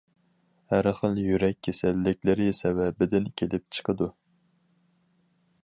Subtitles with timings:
[0.71, 4.09] ھەر خىل يۈرەك كېسەللىكلىرى سەۋەبىدىن كېلىپ چىقىدۇ.